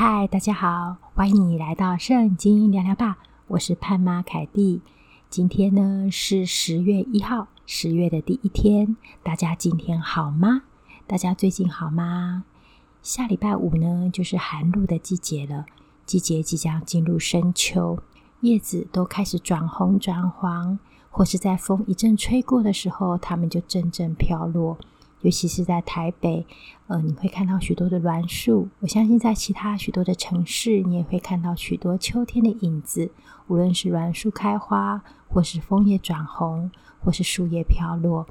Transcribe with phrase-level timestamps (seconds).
[0.00, 3.18] 嗨，大家好，欢迎你来到圣经聊聊吧。
[3.48, 4.80] 我是潘妈凯蒂。
[5.28, 8.96] 今天呢是十月一号，十月的第一天。
[9.24, 10.62] 大家今天好吗？
[11.08, 12.44] 大家最近好吗？
[13.02, 15.66] 下礼拜五呢就是寒露的季节了，
[16.06, 17.98] 季节即将进入深秋，
[18.42, 20.78] 叶子都开始转红转黄，
[21.10, 24.78] 或是在风一阵吹过的时候，它们就阵阵飘落。
[25.22, 26.46] 尤其是在台北，
[26.86, 28.68] 呃，你会看到许多的栾树。
[28.80, 33.10] 我相信在其他许多的城市，你也会看到许多秋天的影子。
[33.48, 38.26] 无论是栾树开花，或是枫叶转红，或是树叶飘落，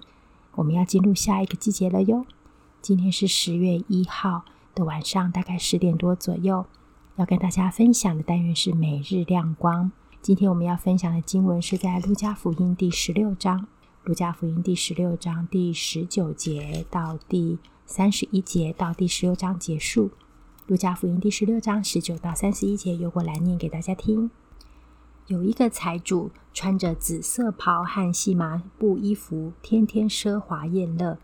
[0.56, 2.26] 我们要进入下一个季节了哟。
[2.82, 6.66] 今天是十月一号的晚上，大概十点多左右，
[7.16, 9.92] 要跟大家分享的单元是每日亮光。
[10.22, 13.68] 今天我们要分享的经文是在路加福音第十六章。
[14.08, 20.12] 路加福音第十六章第十九节到第三十一节到第十六章结束。
[20.66, 24.32] 路加福音第十六章十九到三十一节，由我来念给大家听。
[25.26, 31.18] 有一个财主穿着紫色袍和细麻布衣服，天天奢华宴乐；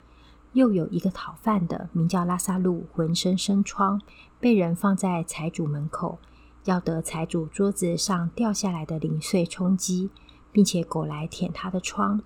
[0.51, 4.01] 又有一个讨饭的，名叫拉撒路，浑身生疮，
[4.41, 6.19] 被人放在财主门口，
[6.65, 10.09] 要得财主桌子上掉下来的零碎充饥，
[10.51, 12.21] 并且狗来舔他的疮。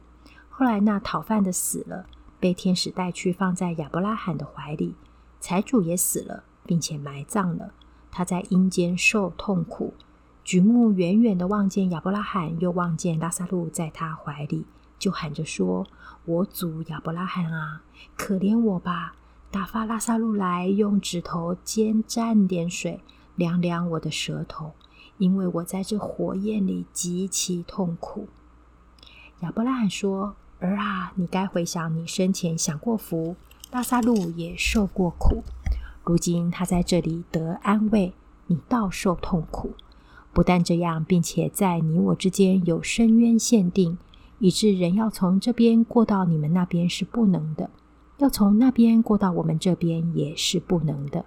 [0.59, 2.08] 后来，那讨饭的死了，
[2.39, 4.95] 被天使带去放在亚伯拉罕的怀里。
[5.39, 7.73] 财主也死了，并且埋葬了。
[8.09, 9.94] 他在阴间受痛苦，
[10.44, 14.66] 举目远远的望见亚伯拉罕，又望见拉撒路在他怀里，
[14.97, 15.86] 就喊着说
[16.25, 17.83] ：“我祖亚伯拉罕啊，
[18.17, 19.14] 可怜我吧！
[19.52, 23.02] 打发拉撒路来，用指头尖蘸点水，
[23.36, 24.73] 凉凉我的舌头，
[25.19, 28.27] 因为我在这火焰里极其痛苦。”
[29.42, 30.36] 亚伯拉罕说。
[30.59, 33.36] 儿啊，你该回想你生前享过福，
[33.72, 35.44] 拉萨路也受过苦，
[36.03, 38.14] 如今他在这里得安慰，
[38.47, 39.73] 你倒受痛苦。
[40.33, 43.97] 不但这样，并且在你我之间有深渊限定，
[44.39, 47.70] 以致人要从这边过到你们那边是不能的，
[48.17, 51.26] 要从那边过到我们这边也是不能的。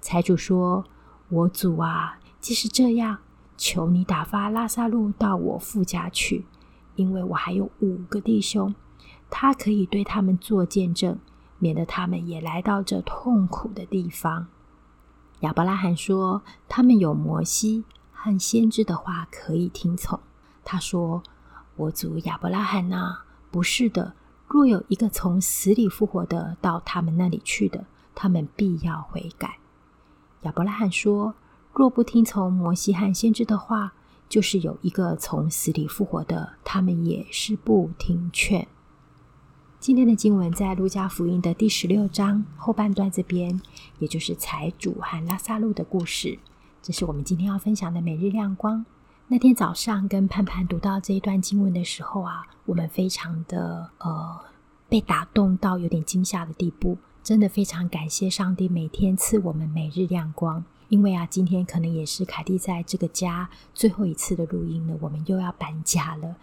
[0.00, 0.84] 财主说
[1.28, 3.18] ：“我主啊，既是这样，
[3.56, 6.44] 求你打发拉萨路到我父家去。”
[6.98, 8.74] 因为我还有五个弟兄，
[9.30, 11.16] 他可以对他们做见证，
[11.60, 14.48] 免得他们也来到这痛苦的地方。
[15.40, 20.18] 亚伯拉罕说：“他们有摩西和先知的话可以听从。”
[20.64, 21.22] 他说
[21.76, 23.18] ：“我主亚伯拉罕呐，
[23.52, 24.14] 不是的。
[24.48, 27.84] 若有一个从死里复活的到他们那里去的，
[28.16, 29.58] 他们必要悔改。”
[30.42, 31.34] 亚伯拉罕说
[31.72, 33.92] ：“若不听从摩西和先知的话。”
[34.28, 38.68] 就是有一个从死里复活的，他们也是不听劝。
[39.80, 43.60] 今天的经文在路加福音的第十六章后半段这边，
[44.00, 46.38] 也就是财主和拉撒路的故事。
[46.82, 48.84] 这是我们今天要分享的每日亮光。
[49.28, 54.40] 那天早上跟盼盼读到这一段经文的时候啊，我们非常的呃
[54.88, 60.64] 被打动到有点惊吓的地步，真的非常感谢上帝每天赐我们每日亮光。
[60.88, 66.36] 因为啊，今天可能也是凯蒂在这个家最后一次的录音了，我们又要搬家了。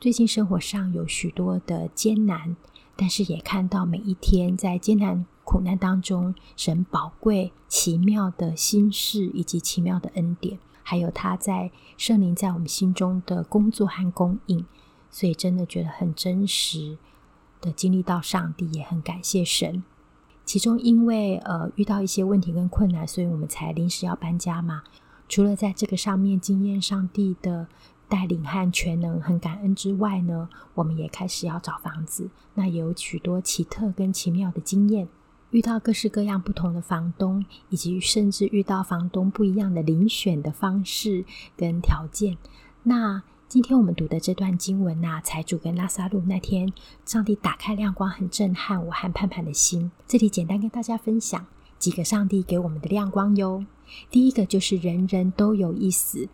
[0.00, 2.56] 最近生活上有许多的艰难，
[2.96, 14.66] 但是也看到每一天在艰难苦难当中，神宝贵奇妙的心事以及奇妙的恩典，还有他在圣灵在我们心中的工作和供应，
[15.10, 16.98] 所以真的觉得很真实
[17.60, 19.84] 的经历到上帝，也很感谢神。
[20.46, 24.82] 其中，因为呃遇到一些问题跟困难，所以我们才临时要搬家嘛。
[25.28, 27.66] 除了在这个上面经验上帝的
[28.08, 32.30] 带领和全能，很感恩之外呢，我们也开始要找房子。
[32.54, 35.08] 那也有许多奇特跟奇妙的经验，
[35.50, 41.24] 遇到各式各样不同的房东，以及甚至遇到房东不一样的遴选的方式
[41.56, 42.38] 跟条件。
[42.84, 46.72] 那今天我们读的这段经文呐、啊，财主跟拉撒路那天，
[47.04, 49.92] 上帝打开亮光，很震撼我和盼盼的心。
[50.04, 51.46] 这里简单跟大家分享
[51.78, 53.64] 几个上帝给我们的亮光哟。
[54.10, 56.28] 第一个就是人人都有一死。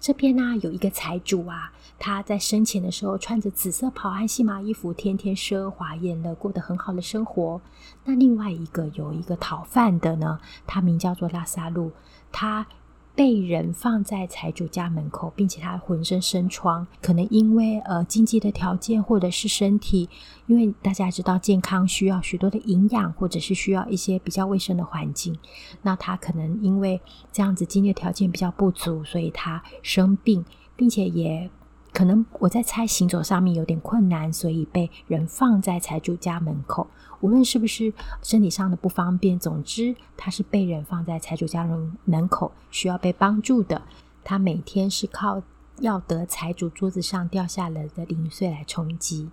[0.00, 7.60] 这边呢、有一个财主啊，他在生前的时候穿着紫色袍和细麻衣服，天天奢华宴乐，过得很好的生活。
[8.04, 11.92] 那另外一个有一个讨饭的呢，他名叫做拉撒路，
[12.32, 12.66] 他。
[13.16, 20.06] 被人放在财主家门口，并且他浑身生疮，可能因为呃经济的条件，或者是身体，
[20.46, 25.34] 因为大家知道健康需要许多的营养，或者是需要一些比较卫生的环境。
[25.80, 27.00] 那他可能因为
[27.32, 30.44] 这样子经济条件比较不足，所以他生病，
[30.76, 31.50] 并且也
[31.96, 36.86] 可能我在猜行走上面有点困难，所以被人放在财主家门口。
[37.22, 37.90] 无论是不是
[38.22, 43.80] 身体上的不方便，总之他是被人放在财主家人门口，需要被帮助的。
[44.22, 45.42] 他每天是靠
[45.80, 49.30] 要得财主桌子上掉下来的零碎来充饥。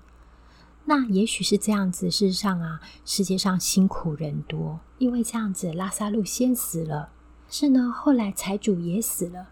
[0.85, 2.09] 那也许是这样子。
[2.09, 7.09] 事实上啊，世界上辛苦人多，因为这样子，拉萨路先死了，
[7.49, 9.49] 是呢，后来财主也死了。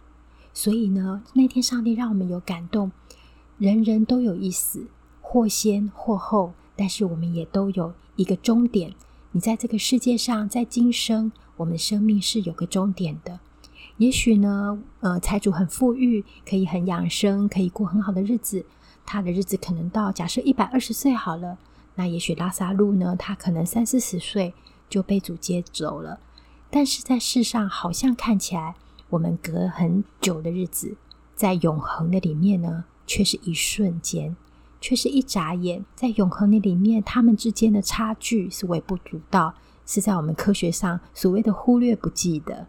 [0.54, 2.92] 所以呢，那天上帝让我们有感动，
[3.62, 4.88] 人人都有一死，
[5.22, 8.96] 或先或后，但是我们也都有一个终点。
[9.34, 13.40] 你在这个世界上，在今生，我们生命是有个终点的。
[13.98, 18.66] 也许呢，呃，财主很富裕，可以很养生，可以过很好的日子。
[19.06, 21.60] 他的日子可能到假设一百二十岁好了，
[21.94, 24.56] 那也许拉萨路呢，他可能三四十岁
[24.90, 26.20] 就被主接走了。
[26.72, 28.74] 但是在世上，好像看起来。
[29.12, 30.96] 我们隔很久的日子，
[31.36, 34.34] 在永恒的里面呢，却是一瞬间，
[34.80, 35.84] 却是一眨眼。
[35.94, 39.54] 在永恒那里面，他们之间的差距是微不足道，
[39.86, 42.68] 是在我们科学上所谓的忽略不计的。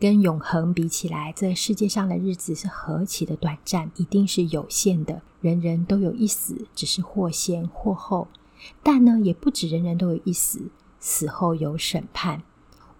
[0.00, 5.22] 跟永恒比起来，这个世界上的日子是何其的短暂，一定是有限的。
[5.40, 8.26] 人人都有一死，只是或先或后。
[8.82, 12.42] 但呢，也不止人人都有一死，死后有审判。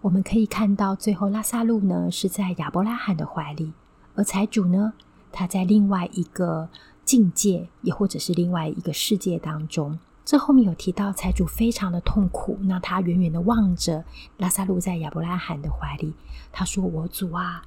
[0.03, 3.73] 我们可以看到，最后拉撒路呢是在亚伯拉罕的怀里，
[4.15, 4.93] 而财主呢，
[5.35, 6.69] 他在另外一个
[7.05, 9.99] 境界，也或者是另外一个世界当中。
[10.25, 14.05] 这后面有提到，财主非常的痛苦，那他远远的望着
[14.39, 16.15] 拉撒路在亚伯拉罕的怀里，
[16.53, 17.63] 他说：“我主啊，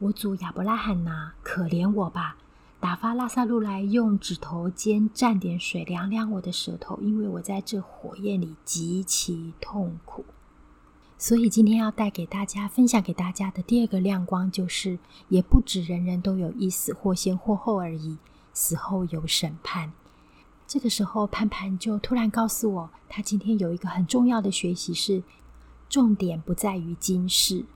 [0.00, 2.36] 我主亚伯拉罕呐、可怜我吧，
[2.80, 10.24] 打发拉撒路来，用指头尖蘸点水凉凉我的舌头，因为我在这火焰里极其痛苦。”
[11.22, 14.98] 所以今天要带给大家、分享给大家的第二个亮光，就是
[15.28, 18.16] 也不止人人都有一死，或先或后而已，
[18.52, 19.92] 死后有审判。
[20.66, 25.22] 这个时候，盼盼就突然告诉我，他今天有一个很重要的学习是，
[25.88, 27.66] 重点不在于今世。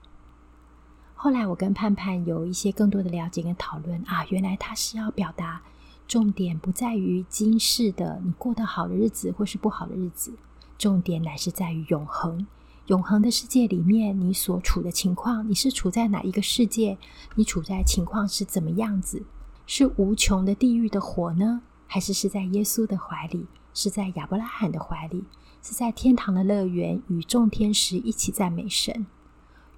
[1.15, 5.61] 后来我跟盼盼有一些更多的了解跟讨论啊，原来他是要表达，
[6.05, 10.33] 重点不在于今世的你过得好的日子或是不好的日子，
[10.77, 12.45] 重点乃是在于永恒。
[12.87, 16.97] 永恒的世界里面，你所处的情况，你是处在哪一个世界？
[17.35, 19.23] 你处在情况是怎么样子？
[19.65, 21.63] 是无穷的地狱的火呢？
[21.85, 23.45] 还是是在耶稣的怀里？
[23.73, 25.25] 是在亚伯拉罕的怀里？
[25.61, 29.05] 是在天堂的乐园，与众天使一起赞美神？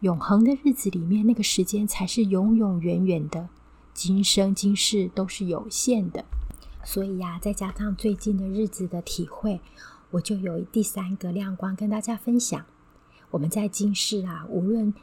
[0.01, 3.49] 永恒的日子里面，那个时间才是永永远远的。
[3.91, 6.25] 今生今世都是有限的。
[6.83, 9.59] 所以呀、再加上最近的日子的体会，
[10.11, 12.63] 我就有第三个亮光跟大家分享。
[13.31, 14.93] 我们在今世啊，无论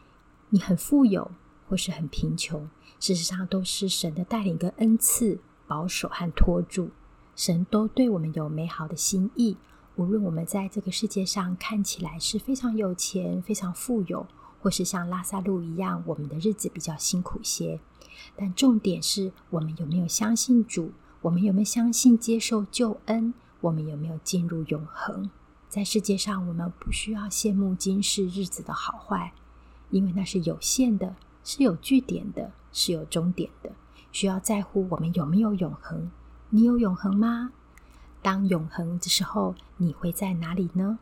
[0.51, 1.31] 你很富有
[1.69, 2.69] 或是很贫穷，
[2.99, 6.91] 事实上都是神的带领跟恩赐、保守和托住。
[7.37, 9.57] 神都对我们有美好的心意。
[9.95, 14.27] 无论我们在这个世界上看起来是非常有钱、非常富有，
[14.61, 17.79] 或是像拉萨路一样，我们的日子比较辛苦些。
[18.35, 20.93] 但重点是我们有没有相信主？
[21.23, 23.33] 我们有没有相信接受救恩？
[23.61, 25.31] 我们有没有进入永恒？
[25.69, 29.33] 在世界上，我们不需要羡慕今世日子的好坏，
[29.91, 33.73] 因为那是有限的，是有据点的，是有终点的。
[34.13, 36.11] 需要在乎我们有没有永恒？
[36.51, 37.53] 你有永恒吗？
[38.23, 40.99] 当永恒的时候，你会在哪里呢？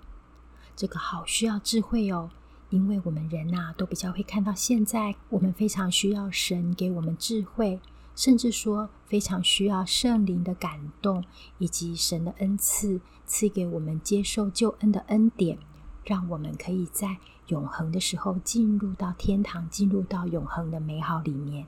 [0.75, 2.31] 这个好需要智慧哦，
[2.71, 7.79] 因为我们人呐、啊，都比较会看到现在，我们非常需要神给我们智慧。
[8.17, 11.25] 甚至说，非常需要圣灵的感动，
[11.59, 15.59] 以及神的恩赐赐给我们接受救恩的恩典，
[16.05, 17.19] 让我们可以在
[17.49, 21.67] 永恒的时候进入到天堂，进入到永恒的美好里面。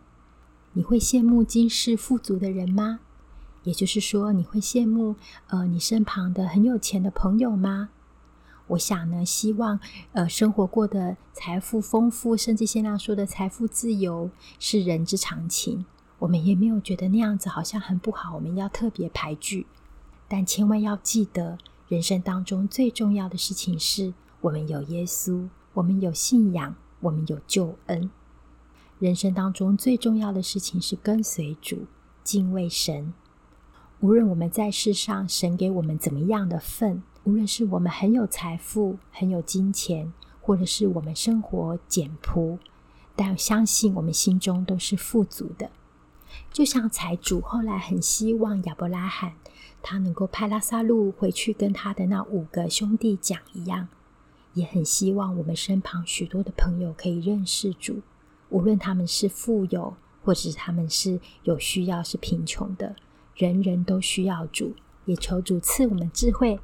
[0.72, 3.00] 你会羡慕今世富足的人吗？
[3.64, 5.16] 也就是说，你会羡慕
[5.48, 7.88] 呃你身旁的很有钱的朋友吗？
[8.68, 9.80] 我想呢，希望
[10.12, 15.84] 呃生活过得财富丰富，甚至现在说的财富自由，是人之常情。
[16.18, 19.66] 我们也没有觉得那样子好像很不好，我们要特别排拒。
[20.28, 21.58] 但千万要记得，
[21.88, 28.10] 人生当中最重要的事情是我们有耶稣，我们有信仰，我们有救恩。
[28.98, 31.86] 人生当中最重要的事情是跟随主，
[32.24, 33.12] 敬畏神。
[34.00, 42.58] 无论我们在世上，神给我们怎么样的份，无论是我们很有财富、很有金钱，或者是我们生活简朴，
[43.14, 45.70] 但相信我们心中都是富足的。
[46.52, 49.34] 就像财主后来很希望亚伯拉罕
[49.82, 53.88] 他能够派拉撒路回去跟他的那五个兄弟讲一样，
[54.54, 58.00] 也很希望我们身旁许多的朋友可以认识主，
[58.48, 62.96] 无论他们是富有，或者是他们是有需要、是贫穷的，
[63.36, 64.74] 人人都需要主，
[65.04, 66.58] 也求主赐我们智慧。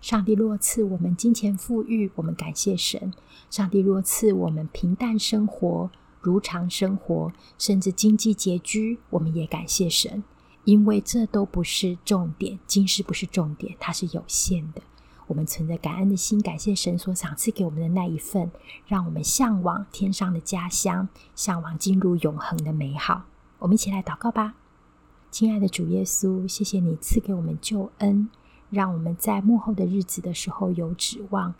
[0.00, 3.10] 上帝若赐我们金钱富裕，我们感谢神；
[3.50, 5.90] 上帝若赐我们平淡生活、
[6.24, 10.24] 如常生活，甚至经济拮据，我们也感谢神，
[10.64, 14.80] 因为这都不是重点，今世不是重点，它是有限的。
[15.26, 18.50] 我们存着感恩的心，感谢神所赏赐给我们的那一份，
[18.86, 23.24] 让我们向往天上的家乡，向往进入永恒的美好。
[23.58, 24.54] 我们一起来祷告吧。
[25.30, 28.30] 亲爱的主耶稣，谢谢你赐给我们救恩，
[28.70, 31.54] 让我们在幕后的日子的时候有指望，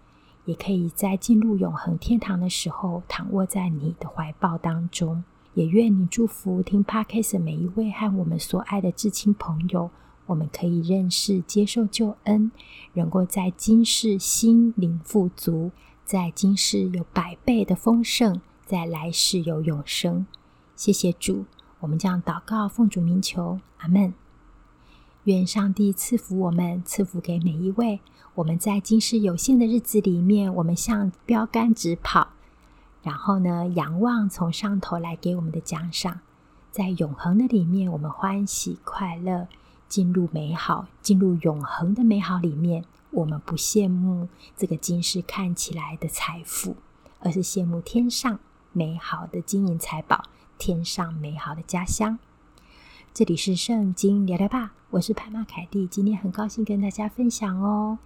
[0.45, 5.25] 也可以在进入永恒天堂的时候躺卧在你的怀抱当中。
[5.55, 9.91] 也愿你祝福听 Podcast 每一位和我们所爱的至亲朋友。
[10.27, 12.51] 我们可以认识、接受救恩，
[12.95, 15.71] 能够在今世心灵富足，
[16.05, 20.27] 在今世有百倍的丰盛，在来世有永生。
[20.75, 21.45] 谢谢主，
[21.81, 24.15] 我们将祷告奉主名求，阿门。
[25.25, 28.01] 愿上帝赐福我们，赐福给每一位。
[28.37, 32.31] 我们在今世有限的日子里面，我们向标杆直跑，
[33.01, 36.19] 然后呢，仰望从上头来给我们的奖赏。
[36.73, 39.47] 在永恒的里面，我们欢喜快乐。
[39.87, 46.75] 进入美好，进入永恒的美好里面，我们不羡慕这个今世看起来的财富，
[47.21, 48.41] 而是羡慕天上
[48.73, 50.25] 美好的金银财宝，
[50.59, 52.19] 天上美好的家乡。
[53.13, 57.99] 这里是圣经聊聊吧，我是派玛凯蒂，今天很高兴跟大家分享哦。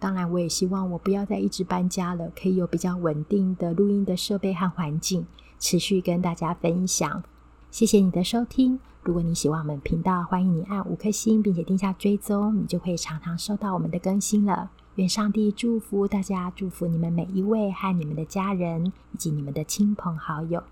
[0.00, 5.26] 当然，我也希望我不要再一直搬家了，可以有比较稳定的录音的设备和环境，
[5.58, 7.22] 持续跟大家分享。
[7.70, 8.80] 谢谢你的收听。
[9.02, 14.70] 如果你喜欢我们频道，欢迎你按五颗星，并且订下追踪，你就会常常收到我们的更新了。
[14.96, 20.62] 愿上帝祝福大家，祝福你们每一位和你们的家人以及你们的亲朋好友。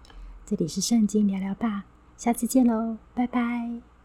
[0.44, 1.84] 这里是圣经聊聊吧，
[2.16, 3.97] 下次见喽，拜拜。